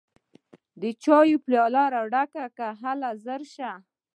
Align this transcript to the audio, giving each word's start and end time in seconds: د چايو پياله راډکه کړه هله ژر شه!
د 0.81 0.83
چايو 1.03 1.37
پياله 1.45 1.83
راډکه 1.95 2.45
کړه 2.55 2.69
هله 2.81 3.09
ژر 3.23 3.41
شه! 3.53 3.71